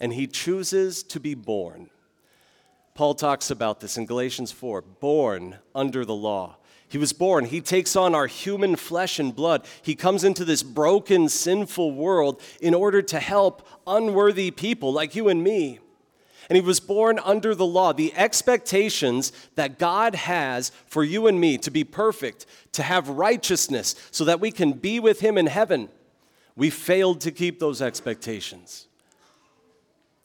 And 0.00 0.12
he 0.12 0.26
chooses 0.26 1.04
to 1.04 1.20
be 1.20 1.34
born. 1.34 1.88
Paul 2.96 3.14
talks 3.14 3.52
about 3.52 3.78
this 3.78 3.96
in 3.96 4.06
Galatians 4.06 4.50
4 4.50 4.82
born 4.82 5.58
under 5.72 6.04
the 6.04 6.16
law. 6.16 6.56
He 6.88 6.98
was 6.98 7.12
born. 7.12 7.44
He 7.44 7.60
takes 7.60 7.94
on 7.94 8.12
our 8.12 8.26
human 8.26 8.74
flesh 8.74 9.20
and 9.20 9.36
blood. 9.36 9.64
He 9.82 9.94
comes 9.94 10.24
into 10.24 10.44
this 10.44 10.64
broken, 10.64 11.28
sinful 11.28 11.92
world 11.92 12.42
in 12.60 12.74
order 12.74 13.02
to 13.02 13.20
help 13.20 13.68
unworthy 13.86 14.50
people 14.50 14.92
like 14.92 15.14
you 15.14 15.28
and 15.28 15.44
me 15.44 15.78
and 16.48 16.56
he 16.56 16.62
was 16.62 16.80
born 16.80 17.18
under 17.24 17.54
the 17.54 17.66
law. 17.66 17.92
The 17.92 18.14
expectations 18.14 19.32
that 19.54 19.78
God 19.78 20.14
has 20.14 20.70
for 20.86 21.04
you 21.04 21.26
and 21.26 21.40
me 21.40 21.58
to 21.58 21.70
be 21.70 21.84
perfect, 21.84 22.46
to 22.72 22.82
have 22.82 23.08
righteousness, 23.08 23.94
so 24.10 24.24
that 24.24 24.40
we 24.40 24.50
can 24.50 24.72
be 24.72 24.98
with 25.00 25.20
him 25.20 25.36
in 25.36 25.46
heaven, 25.46 25.88
we 26.56 26.70
failed 26.70 27.20
to 27.22 27.30
keep 27.30 27.60
those 27.60 27.82
expectations. 27.82 28.88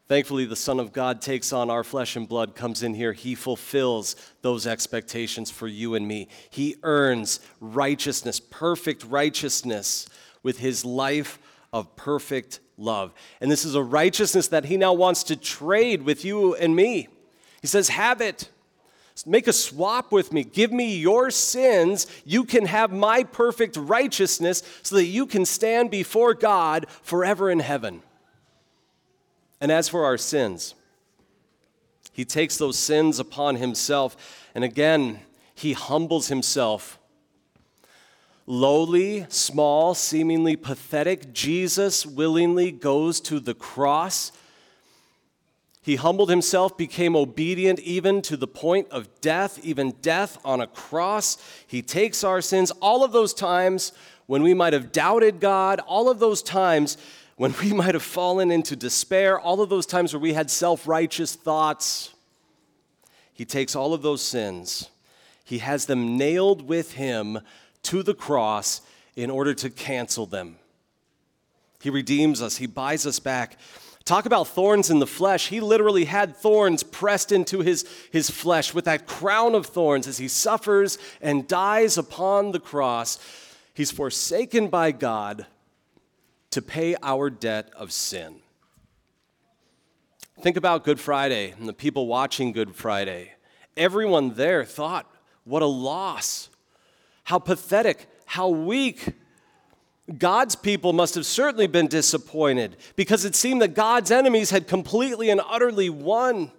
Thankfully, 0.08 0.46
the 0.46 0.56
Son 0.56 0.80
of 0.80 0.94
God 0.94 1.22
takes 1.22 1.54
on 1.54 1.70
our 1.70 1.84
flesh 1.84 2.16
and 2.16 2.28
blood, 2.28 2.56
comes 2.56 2.84
in 2.84 2.94
here. 2.94 3.14
He 3.14 3.36
fulfills 3.36 4.16
those 4.42 4.68
expectations 4.68 5.50
for 5.50 5.68
you 5.68 5.96
and 5.96 6.08
me. 6.08 6.28
He 6.50 6.76
earns 6.84 7.40
righteousness, 7.62 8.40
perfect 8.40 9.06
righteousness, 9.06 10.08
with 10.44 10.60
his 10.60 10.84
life 10.84 11.40
of 11.72 11.96
perfect 11.96 12.60
love. 12.78 13.14
And 13.42 13.52
this 13.52 13.66
is 13.66 13.76
a 13.76 13.84
righteousness 13.84 14.48
that 14.50 14.66
he 14.66 14.78
now 14.78 14.94
wants 14.94 15.24
to 15.24 15.36
trade 15.36 16.04
with 16.04 16.26
you 16.26 16.56
and 16.56 16.76
me. 16.76 17.08
He 17.62 17.68
says, 17.68 17.90
Have 17.90 18.22
it. 18.22 18.50
Make 19.28 19.48
a 19.48 19.54
swap 19.54 20.12
with 20.12 20.34
me. 20.34 20.44
Give 20.44 20.72
me 20.72 20.98
your 20.98 21.30
sins. 21.30 22.08
You 22.26 22.46
can 22.46 22.66
have 22.66 22.92
my 22.92 23.24
perfect 23.24 23.78
righteousness 23.78 24.64
so 24.82 24.96
that 24.96 25.06
you 25.06 25.28
can 25.28 25.46
stand 25.46 25.92
before 25.92 26.34
God 26.34 26.88
forever 27.04 27.52
in 27.52 27.60
heaven. 27.60 28.02
And 29.62 29.72
as 29.72 29.88
for 29.88 30.04
our 30.04 30.18
sins, 30.18 30.74
he 32.12 32.26
takes 32.26 32.58
those 32.58 32.78
sins 32.78 33.20
upon 33.20 33.56
himself. 33.58 34.46
And 34.56 34.64
again, 34.64 35.20
he 35.54 35.74
humbles 35.74 36.28
himself 36.28 37.00
lowly, 38.46 39.26
small, 39.30 39.94
seemingly 39.94 40.56
pathetic, 40.56 41.34
Jesus 41.34 42.06
willingly 42.06 42.72
goes 42.72 43.20
to 43.22 43.40
the 43.40 43.54
cross. 43.54 44.32
He 45.82 45.98
humbled 45.98 46.30
himself, 46.30 46.78
became 46.78 47.16
obedient 47.16 47.80
even 47.80 48.22
to 48.24 48.38
the 48.38 48.48
point 48.48 48.88
of 48.90 49.10
death, 49.22 49.60
even 49.64 49.92
death 50.02 50.38
on 50.46 50.62
a 50.62 50.68
cross. 50.68 51.38
He 51.68 51.82
takes 51.82 52.24
our 52.24 52.42
sins, 52.42 52.72
all 52.82 53.04
of 53.04 53.12
those 53.12 53.34
times 53.34 53.92
when 54.26 54.44
we 54.44 54.54
might 54.54 54.74
have 54.74 54.92
doubted 54.92 55.40
God, 55.42 55.82
all 55.82 56.10
of 56.10 56.20
those 56.20 56.42
times 56.42 56.98
when 57.36 57.54
we 57.62 57.74
might 57.74 57.96
have 57.96 58.04
fallen 58.04 58.52
into 58.52 58.76
despair, 58.76 59.40
all 59.40 59.62
of 59.62 59.70
those 59.70 59.86
times 59.86 60.14
where 60.14 60.22
we 60.22 60.34
had 60.34 60.50
self 60.50 60.88
righteous 60.88 61.36
thoughts. 61.36 62.14
He 63.34 63.46
takes 63.46 63.76
all 63.76 63.94
of 63.94 64.02
those 64.04 64.22
sins, 64.22 64.90
He 65.44 65.58
has 65.58 65.86
them 65.86 66.18
nailed 66.18 66.68
with 66.68 66.94
Him 66.94 67.40
to 67.84 68.04
the 68.04 68.14
cross 68.14 68.82
in 69.16 69.30
order 69.30 69.54
to 69.54 69.70
cancel 69.70 70.26
them. 70.26 70.58
He 71.82 71.90
redeems 71.90 72.42
us, 72.42 72.58
He 72.58 72.66
buys 72.66 73.06
us 73.06 73.20
back. 73.20 73.58
Talk 74.06 74.26
about 74.26 74.50
thorns 74.50 74.90
in 74.90 75.00
the 75.00 75.08
flesh. 75.08 75.48
He 75.48 75.62
literally 75.62 76.06
had 76.06 76.36
thorns 76.36 76.84
pressed 76.84 77.32
into 77.32 77.60
his, 77.60 77.86
his 78.12 78.30
flesh 78.30 78.74
with 78.74 78.84
that 78.84 79.08
crown 79.08 79.56
of 79.56 79.66
thorns 79.66 80.08
as 80.08 80.18
he 80.18 80.28
suffers 80.28 80.98
and 81.22 81.48
dies 81.48 81.98
upon 81.98 82.52
the 82.52 82.60
cross. 82.60 83.18
He's 83.74 83.92
forsaken 83.92 84.68
by 84.68 84.92
God 84.92 85.46
to 86.52 86.62
pay 86.62 86.98
our 87.02 87.30
debt 87.30 87.72
of 87.78 87.94
sin. 87.94 88.36
Think 90.42 90.58
about 90.58 90.84
Good 90.84 91.00
Friday 91.00 91.52
and 91.58 91.70
the 91.70 91.74
people 91.74 92.06
watching 92.06 92.52
Good 92.52 92.76
Friday. 92.76 93.32
Everyone 93.78 94.34
there 94.34 94.66
thought, 94.66 95.10
what 95.46 95.62
a 95.62 95.68
loss. 95.68 96.50
How 97.24 97.40
pathetic, 97.40 98.08
how 98.26 98.50
weak. 98.50 99.14
God's 100.18 100.56
people 100.56 100.92
must 100.92 101.16
have 101.16 101.26
certainly 101.26 101.68
been 101.68 101.88
disappointed 101.88 102.76
because 102.96 103.24
it 103.24 103.36
seemed 103.36 103.62
that 103.62 103.74
God's 103.74 104.12
enemies 104.12 104.50
had 104.50 104.68
completely 104.68 105.30
and 105.30 105.40
utterly 105.48 105.90
won. 105.90 106.52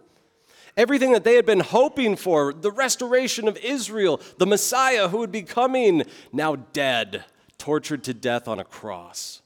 Everything 0.77 1.13
that 1.13 1.25
they 1.25 1.37
had 1.37 1.47
been 1.47 1.61
hoping 1.61 2.17
for, 2.17 2.53
the 2.53 2.71
restoration 2.71 3.47
of 3.47 3.57
Israel, 3.59 4.21
the 4.39 4.47
Messiah 4.47 5.09
who 5.09 5.19
would 5.19 5.31
be 5.31 5.43
coming, 5.43 6.05
now 6.33 6.57
dead, 6.57 7.25
tortured 7.59 8.03
to 8.05 8.15
death 8.15 8.49
on 8.49 8.59
a 8.59 8.65
cross. 8.65 9.43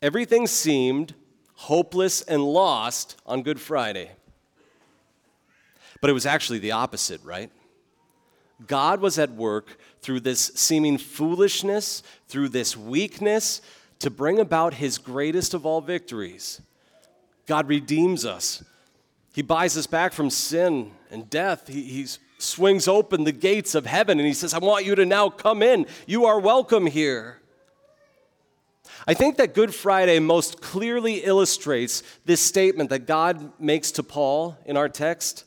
Everything 0.00 0.46
seemed 0.46 1.14
hopeless 1.54 2.22
and 2.22 2.42
lost 2.42 3.20
on 3.24 3.42
Good 3.42 3.60
Friday. 3.60 4.10
But 6.00 6.10
it 6.10 6.14
was 6.14 6.26
actually 6.26 6.58
the 6.58 6.72
opposite, 6.72 7.22
right? 7.22 7.50
God 8.66 9.00
was 9.00 9.18
at 9.18 9.30
work 9.30 9.78
through 10.02 10.20
this 10.20 10.52
seeming 10.54 10.98
foolishness, 10.98 12.02
through 12.28 12.50
this 12.50 12.76
weakness, 12.76 13.62
to 14.00 14.10
bring 14.10 14.38
about 14.38 14.74
his 14.74 14.98
greatest 14.98 15.54
of 15.54 15.64
all 15.64 15.80
victories. 15.80 16.60
God 17.46 17.68
redeems 17.68 18.26
us 18.26 18.62
he 19.32 19.42
buys 19.42 19.76
us 19.76 19.86
back 19.86 20.12
from 20.12 20.30
sin 20.30 20.92
and 21.10 21.28
death. 21.30 21.68
He, 21.68 21.82
he 21.82 22.06
swings 22.38 22.86
open 22.86 23.24
the 23.24 23.32
gates 23.32 23.74
of 23.74 23.86
heaven 23.86 24.18
and 24.18 24.26
he 24.26 24.34
says, 24.34 24.52
I 24.52 24.58
want 24.58 24.84
you 24.84 24.94
to 24.94 25.06
now 25.06 25.30
come 25.30 25.62
in. 25.62 25.86
You 26.06 26.26
are 26.26 26.38
welcome 26.38 26.86
here. 26.86 27.38
I 29.06 29.14
think 29.14 29.36
that 29.38 29.54
Good 29.54 29.74
Friday 29.74 30.18
most 30.18 30.60
clearly 30.60 31.24
illustrates 31.24 32.02
this 32.24 32.40
statement 32.40 32.90
that 32.90 33.06
God 33.06 33.52
makes 33.58 33.90
to 33.92 34.02
Paul 34.02 34.58
in 34.66 34.76
our 34.76 34.88
text 34.88 35.44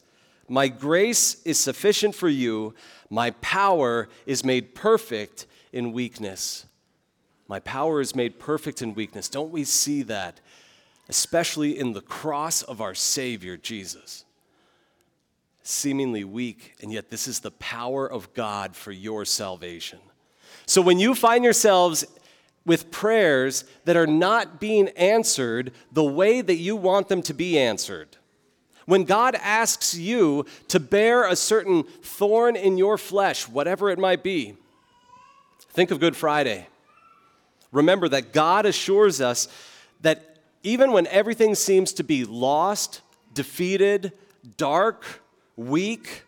My 0.50 0.68
grace 0.68 1.42
is 1.44 1.60
sufficient 1.60 2.16
for 2.16 2.30
you, 2.30 2.74
my 3.16 3.32
power 3.32 4.10
is 4.26 4.44
made 4.44 4.76
perfect 4.76 5.48
in 5.72 5.94
weakness. 5.94 6.66
My 7.48 7.60
power 7.60 8.02
is 8.02 8.16
made 8.16 8.40
perfect 8.40 8.82
in 8.82 8.94
weakness. 8.94 9.30
Don't 9.30 9.52
we 9.52 9.64
see 9.64 10.04
that 10.04 10.40
especially 11.10 11.78
in 11.78 11.94
the 11.94 12.02
cross 12.02 12.62
of 12.64 12.82
our 12.82 12.96
Savior, 12.96 13.58
Jesus. 13.58 14.26
Seemingly 15.64 16.24
weak, 16.24 16.76
and 16.82 16.92
yet 16.92 17.10
this 17.10 17.28
is 17.28 17.40
the 17.40 17.52
power 17.52 18.10
of 18.10 18.34
God 18.34 18.76
for 18.76 18.92
your 18.92 19.26
salvation. 19.26 20.00
So 20.66 20.82
when 20.82 21.00
you 21.00 21.16
find 21.16 21.44
yourselves 21.44 22.06
with 22.66 22.90
prayers 22.92 23.66
that 23.86 23.96
are 23.96 24.08
not 24.08 24.60
being 24.60 24.90
answered 24.90 25.72
the 25.92 26.04
way 26.04 26.42
that 26.42 26.56
you 26.56 26.76
want 26.76 27.08
them 27.08 27.22
to 27.24 27.34
be 27.34 27.58
answered, 27.60 28.18
when 28.86 29.04
God 29.04 29.36
asks 29.36 29.96
you 29.96 30.46
to 30.68 30.80
bear 30.80 31.28
a 31.28 31.36
certain 31.36 31.84
thorn 31.84 32.56
in 32.56 32.78
your 32.78 32.98
flesh, 32.98 33.48
whatever 33.48 33.90
it 33.90 34.00
might 34.00 34.24
be, 34.24 34.56
think 35.70 35.92
of 35.92 36.00
Good 36.00 36.16
Friday. 36.16 36.68
Remember 37.72 38.08
that 38.10 38.32
God 38.32 38.66
assures 38.66 39.20
us 39.22 39.48
that 40.02 40.38
even 40.64 40.92
when 40.92 41.08
everything 41.08 41.56
seems 41.56 41.94
to 41.94 42.04
be 42.04 42.26
lost, 42.26 43.02
defeated, 43.34 44.14
dark, 44.58 45.04
weak, 45.56 46.24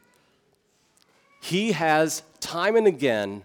He 1.41 1.71
has 1.71 2.23
time 2.39 2.75
and 2.75 2.87
again 2.87 3.43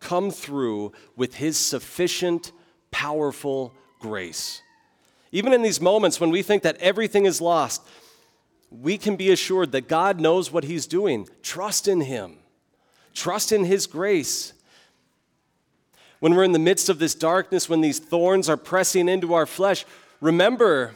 come 0.00 0.30
through 0.30 0.92
with 1.16 1.34
His 1.34 1.56
sufficient, 1.56 2.52
powerful 2.90 3.74
grace. 4.00 4.62
Even 5.32 5.52
in 5.52 5.62
these 5.62 5.80
moments 5.80 6.20
when 6.20 6.30
we 6.30 6.42
think 6.42 6.62
that 6.62 6.76
everything 6.78 7.26
is 7.26 7.40
lost, 7.40 7.82
we 8.70 8.98
can 8.98 9.16
be 9.16 9.30
assured 9.30 9.72
that 9.72 9.88
God 9.88 10.20
knows 10.20 10.52
what 10.52 10.64
He's 10.64 10.86
doing. 10.86 11.28
Trust 11.42 11.88
in 11.88 12.00
Him, 12.00 12.36
trust 13.14 13.52
in 13.52 13.64
His 13.64 13.86
grace. 13.86 14.52
When 16.20 16.34
we're 16.34 16.44
in 16.44 16.52
the 16.52 16.58
midst 16.58 16.88
of 16.88 16.98
this 16.98 17.14
darkness, 17.14 17.68
when 17.68 17.80
these 17.80 18.00
thorns 18.00 18.48
are 18.48 18.56
pressing 18.56 19.08
into 19.08 19.34
our 19.34 19.46
flesh, 19.46 19.84
Remember, 20.20 20.94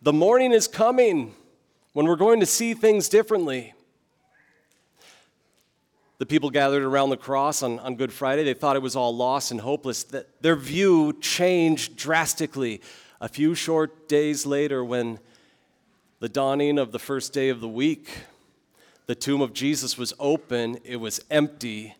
the 0.00 0.14
morning 0.14 0.52
is 0.52 0.66
coming 0.66 1.34
when 1.92 2.06
we're 2.06 2.16
going 2.16 2.40
to 2.40 2.46
see 2.46 2.72
things 2.72 3.08
differently. 3.08 3.74
The 6.16 6.24
people 6.24 6.48
gathered 6.48 6.84
around 6.84 7.10
the 7.10 7.18
cross 7.18 7.62
on, 7.62 7.78
on 7.80 7.96
Good 7.96 8.12
Friday, 8.12 8.44
they 8.44 8.54
thought 8.54 8.76
it 8.76 8.82
was 8.82 8.96
all 8.96 9.14
lost 9.14 9.50
and 9.50 9.60
hopeless. 9.60 10.04
That 10.04 10.40
their 10.40 10.56
view 10.56 11.18
changed 11.20 11.96
drastically 11.96 12.80
a 13.20 13.28
few 13.28 13.54
short 13.54 14.08
days 14.08 14.46
later 14.46 14.82
when 14.82 15.18
the 16.22 16.28
dawning 16.28 16.78
of 16.78 16.92
the 16.92 17.00
first 17.00 17.32
day 17.32 17.48
of 17.48 17.60
the 17.60 17.66
week, 17.66 18.08
the 19.06 19.14
tomb 19.16 19.40
of 19.40 19.52
Jesus 19.52 19.98
was 19.98 20.14
open, 20.20 20.78
it 20.84 20.94
was 20.94 21.20
empty, 21.32 21.96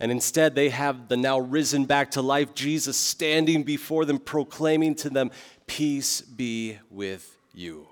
and 0.00 0.10
instead, 0.10 0.54
they 0.54 0.70
have 0.70 1.08
the 1.08 1.18
now 1.18 1.38
risen 1.38 1.84
back 1.84 2.12
to 2.12 2.22
life 2.22 2.54
Jesus 2.54 2.96
standing 2.96 3.64
before 3.64 4.06
them, 4.06 4.20
proclaiming 4.20 4.94
to 4.94 5.10
them, 5.10 5.30
Peace 5.66 6.22
be 6.22 6.78
with 6.88 7.36
you. 7.52 7.86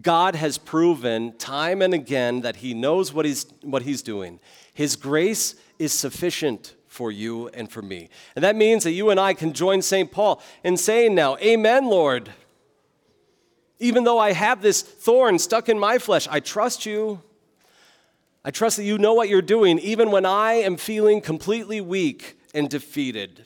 God 0.00 0.34
has 0.34 0.58
proven 0.58 1.38
time 1.38 1.80
and 1.80 1.94
again 1.94 2.40
that 2.40 2.56
He 2.56 2.74
knows 2.74 3.12
what 3.12 3.24
He's, 3.24 3.46
what 3.62 3.82
he's 3.82 4.02
doing. 4.02 4.40
His 4.74 4.96
grace 4.96 5.54
is 5.78 5.92
sufficient 5.92 6.74
for 6.88 7.12
you 7.12 7.46
and 7.50 7.70
for 7.70 7.80
me. 7.80 8.08
And 8.34 8.42
that 8.42 8.56
means 8.56 8.82
that 8.82 8.90
you 8.90 9.10
and 9.10 9.20
I 9.20 9.34
can 9.34 9.52
join 9.52 9.82
St. 9.82 10.10
Paul 10.10 10.42
in 10.64 10.76
saying 10.76 11.14
now, 11.14 11.36
Amen, 11.36 11.84
Lord. 11.84 12.32
Even 13.78 14.04
though 14.04 14.18
I 14.18 14.32
have 14.32 14.62
this 14.62 14.82
thorn 14.82 15.38
stuck 15.38 15.68
in 15.68 15.78
my 15.78 15.98
flesh, 15.98 16.28
I 16.30 16.40
trust 16.40 16.86
you. 16.86 17.20
I 18.44 18.50
trust 18.50 18.76
that 18.76 18.84
you 18.84 18.98
know 18.98 19.14
what 19.14 19.28
you're 19.28 19.42
doing 19.42 19.78
even 19.78 20.10
when 20.10 20.26
I 20.26 20.54
am 20.54 20.76
feeling 20.76 21.20
completely 21.20 21.80
weak 21.80 22.38
and 22.54 22.68
defeated. 22.68 23.44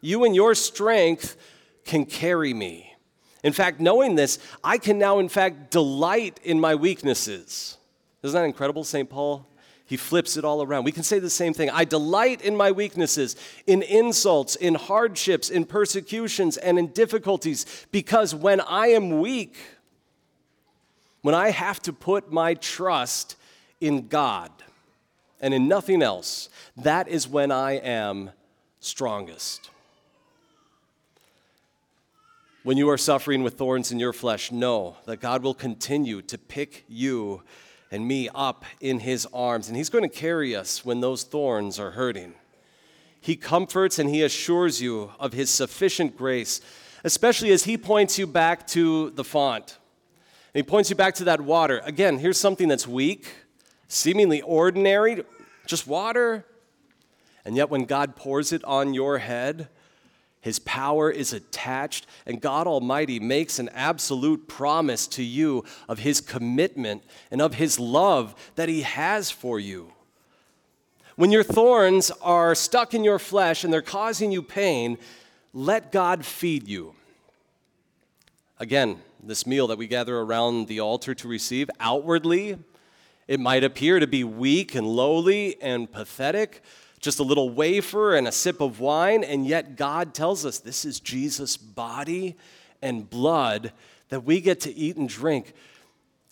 You 0.00 0.24
and 0.24 0.34
your 0.34 0.54
strength 0.54 1.36
can 1.84 2.04
carry 2.06 2.54
me. 2.54 2.94
In 3.42 3.52
fact, 3.52 3.80
knowing 3.80 4.16
this, 4.16 4.38
I 4.62 4.78
can 4.78 4.98
now, 4.98 5.18
in 5.18 5.28
fact, 5.28 5.70
delight 5.70 6.38
in 6.42 6.60
my 6.60 6.74
weaknesses. 6.74 7.78
Isn't 8.22 8.38
that 8.38 8.44
incredible, 8.44 8.84
St. 8.84 9.08
Paul? 9.08 9.46
He 9.90 9.96
flips 9.96 10.36
it 10.36 10.44
all 10.44 10.62
around. 10.62 10.84
We 10.84 10.92
can 10.92 11.02
say 11.02 11.18
the 11.18 11.28
same 11.28 11.52
thing. 11.52 11.68
I 11.68 11.84
delight 11.84 12.42
in 12.42 12.56
my 12.56 12.70
weaknesses, 12.70 13.34
in 13.66 13.82
insults, 13.82 14.54
in 14.54 14.76
hardships, 14.76 15.50
in 15.50 15.64
persecutions, 15.64 16.56
and 16.56 16.78
in 16.78 16.92
difficulties, 16.92 17.66
because 17.90 18.32
when 18.32 18.60
I 18.60 18.86
am 18.90 19.18
weak, 19.18 19.56
when 21.22 21.34
I 21.34 21.50
have 21.50 21.82
to 21.82 21.92
put 21.92 22.30
my 22.30 22.54
trust 22.54 23.34
in 23.80 24.06
God 24.06 24.52
and 25.40 25.52
in 25.52 25.66
nothing 25.66 26.02
else, 26.02 26.50
that 26.76 27.08
is 27.08 27.26
when 27.26 27.50
I 27.50 27.72
am 27.72 28.30
strongest. 28.78 29.70
When 32.62 32.76
you 32.76 32.88
are 32.90 32.98
suffering 32.98 33.42
with 33.42 33.54
thorns 33.54 33.90
in 33.90 33.98
your 33.98 34.12
flesh, 34.12 34.52
know 34.52 34.98
that 35.06 35.16
God 35.16 35.42
will 35.42 35.52
continue 35.52 36.22
to 36.22 36.38
pick 36.38 36.84
you 36.86 37.42
and 37.90 38.06
me 38.06 38.28
up 38.34 38.64
in 38.80 39.00
his 39.00 39.26
arms, 39.32 39.68
and 39.68 39.76
he's 39.76 39.88
going 39.88 40.08
to 40.08 40.16
carry 40.16 40.54
us 40.54 40.84
when 40.84 41.00
those 41.00 41.24
thorns 41.24 41.78
are 41.78 41.92
hurting. 41.92 42.34
He 43.20 43.36
comforts 43.36 43.98
and 43.98 44.08
he 44.08 44.22
assures 44.22 44.80
you 44.80 45.12
of 45.18 45.32
his 45.32 45.50
sufficient 45.50 46.16
grace, 46.16 46.60
especially 47.04 47.50
as 47.50 47.64
he 47.64 47.76
points 47.76 48.18
you 48.18 48.26
back 48.26 48.66
to 48.68 49.10
the 49.10 49.24
font. 49.24 49.78
And 50.54 50.64
he 50.64 50.68
points 50.68 50.90
you 50.90 50.96
back 50.96 51.14
to 51.16 51.24
that 51.24 51.40
water. 51.40 51.80
Again, 51.84 52.18
here's 52.18 52.38
something 52.38 52.68
that's 52.68 52.86
weak, 52.86 53.28
seemingly 53.88 54.40
ordinary, 54.40 55.24
just 55.66 55.86
water. 55.86 56.46
And 57.44 57.56
yet, 57.56 57.70
when 57.70 57.84
God 57.84 58.16
pours 58.16 58.52
it 58.52 58.64
on 58.64 58.94
your 58.94 59.18
head, 59.18 59.68
his 60.40 60.58
power 60.58 61.10
is 61.10 61.34
attached, 61.34 62.06
and 62.24 62.40
God 62.40 62.66
Almighty 62.66 63.20
makes 63.20 63.58
an 63.58 63.68
absolute 63.74 64.48
promise 64.48 65.06
to 65.08 65.22
you 65.22 65.64
of 65.86 65.98
His 65.98 66.22
commitment 66.22 67.04
and 67.30 67.42
of 67.42 67.54
His 67.54 67.78
love 67.78 68.34
that 68.54 68.68
He 68.68 68.80
has 68.82 69.30
for 69.30 69.60
you. 69.60 69.92
When 71.16 71.30
your 71.30 71.42
thorns 71.42 72.10
are 72.22 72.54
stuck 72.54 72.94
in 72.94 73.04
your 73.04 73.18
flesh 73.18 73.64
and 73.64 73.72
they're 73.72 73.82
causing 73.82 74.32
you 74.32 74.42
pain, 74.42 74.96
let 75.52 75.92
God 75.92 76.24
feed 76.24 76.66
you. 76.66 76.94
Again, 78.58 79.02
this 79.22 79.46
meal 79.46 79.66
that 79.66 79.76
we 79.76 79.86
gather 79.86 80.18
around 80.18 80.68
the 80.68 80.80
altar 80.80 81.14
to 81.16 81.28
receive, 81.28 81.68
outwardly, 81.78 82.56
it 83.28 83.38
might 83.38 83.62
appear 83.62 84.00
to 84.00 84.06
be 84.06 84.24
weak 84.24 84.74
and 84.74 84.86
lowly 84.86 85.60
and 85.60 85.92
pathetic, 85.92 86.62
just 87.00 87.18
a 87.18 87.22
little 87.22 87.50
wafer 87.50 88.14
and 88.14 88.28
a 88.28 88.32
sip 88.32 88.60
of 88.60 88.78
wine, 88.78 89.24
and 89.24 89.46
yet 89.46 89.76
God 89.76 90.14
tells 90.14 90.44
us 90.44 90.58
this 90.58 90.84
is 90.84 91.00
Jesus' 91.00 91.56
body 91.56 92.36
and 92.82 93.08
blood 93.08 93.72
that 94.10 94.24
we 94.24 94.40
get 94.40 94.60
to 94.60 94.74
eat 94.74 94.96
and 94.96 95.08
drink, 95.08 95.54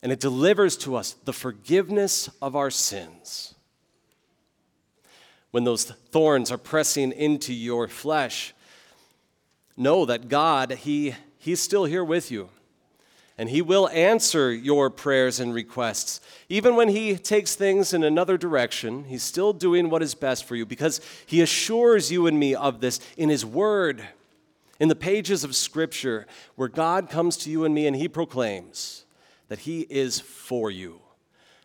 and 0.02 0.12
it 0.12 0.20
delivers 0.20 0.76
to 0.78 0.94
us 0.94 1.12
the 1.24 1.32
forgiveness 1.32 2.28
of 2.42 2.54
our 2.54 2.70
sins. 2.70 3.54
When 5.50 5.64
those 5.64 5.84
thorns 5.84 6.52
are 6.52 6.58
pressing 6.58 7.12
into 7.12 7.54
your 7.54 7.88
flesh, 7.88 8.52
know 9.76 10.04
that 10.04 10.28
God, 10.28 10.72
He 10.72 11.14
He's 11.38 11.60
still 11.60 11.86
here 11.86 12.04
with 12.04 12.30
you. 12.30 12.50
And 13.38 13.48
He 13.48 13.62
will 13.62 13.88
answer 13.90 14.52
your 14.52 14.90
prayers 14.90 15.38
and 15.38 15.54
requests. 15.54 16.20
Even 16.48 16.74
when 16.74 16.88
He 16.88 17.16
takes 17.16 17.54
things 17.54 17.94
in 17.94 18.02
another 18.02 18.36
direction, 18.36 19.04
He's 19.04 19.22
still 19.22 19.52
doing 19.52 19.88
what 19.88 20.02
is 20.02 20.16
best 20.16 20.44
for 20.44 20.56
you 20.56 20.66
because 20.66 21.00
He 21.24 21.40
assures 21.40 22.10
you 22.10 22.26
and 22.26 22.38
me 22.38 22.56
of 22.56 22.80
this 22.80 22.98
in 23.16 23.28
His 23.28 23.46
Word, 23.46 24.02
in 24.80 24.88
the 24.88 24.96
pages 24.96 25.44
of 25.44 25.54
Scripture, 25.54 26.26
where 26.56 26.68
God 26.68 27.08
comes 27.08 27.36
to 27.38 27.50
you 27.50 27.64
and 27.64 27.72
me 27.72 27.86
and 27.86 27.94
He 27.94 28.08
proclaims 28.08 29.04
that 29.46 29.60
He 29.60 29.82
is 29.82 30.18
for 30.18 30.68
you, 30.70 31.00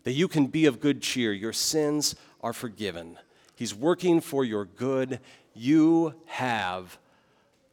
that 0.03 0.13
you 0.13 0.27
can 0.27 0.45
be 0.45 0.67
of 0.67 0.79
good 0.79 1.01
cheer. 1.01 1.33
Your 1.33 1.53
sins 1.53 2.15
are 2.41 2.53
forgiven. 2.53 3.17
He's 3.55 3.73
working 3.73 4.21
for 4.21 4.45
your 4.45 4.65
good. 4.65 5.19
You 5.55 6.13
have 6.25 6.99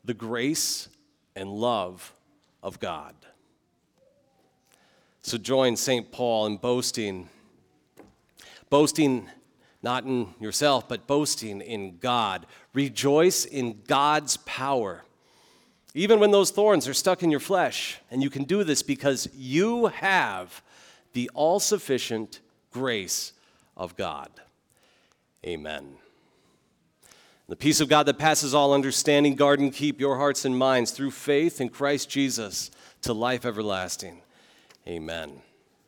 the 0.04 0.14
grace 0.14 0.88
and 1.36 1.50
love 1.50 2.14
of 2.62 2.80
God. 2.80 3.14
So 5.22 5.38
join 5.38 5.76
St. 5.76 6.10
Paul 6.10 6.46
in 6.46 6.56
boasting, 6.56 7.28
boasting 8.70 9.28
not 9.82 10.04
in 10.04 10.34
yourself, 10.40 10.88
but 10.88 11.06
boasting 11.06 11.60
in 11.60 11.98
God. 11.98 12.46
Rejoice 12.74 13.44
in 13.44 13.80
God's 13.86 14.36
power. 14.38 15.04
Even 15.94 16.20
when 16.20 16.30
those 16.30 16.50
thorns 16.50 16.86
are 16.86 16.94
stuck 16.94 17.22
in 17.22 17.30
your 17.30 17.40
flesh, 17.40 17.98
and 18.10 18.22
you 18.22 18.30
can 18.30 18.44
do 18.44 18.62
this 18.62 18.82
because 18.82 19.28
you 19.34 19.86
have 19.86 20.62
the 21.12 21.30
all 21.34 21.58
sufficient 21.58 22.40
grace 22.70 23.32
of 23.76 23.96
God. 23.96 24.30
Amen. 25.44 25.94
The 27.48 27.56
peace 27.56 27.80
of 27.80 27.88
God 27.88 28.04
that 28.06 28.18
passes 28.18 28.54
all 28.54 28.72
understanding, 28.72 29.34
guard 29.34 29.58
and 29.58 29.72
keep 29.72 29.98
your 29.98 30.16
hearts 30.16 30.44
and 30.44 30.56
minds 30.56 30.92
through 30.92 31.10
faith 31.10 31.60
in 31.60 31.68
Christ 31.68 32.08
Jesus 32.08 32.70
to 33.02 33.12
life 33.12 33.44
everlasting. 33.44 34.20
Amen. 34.88 35.42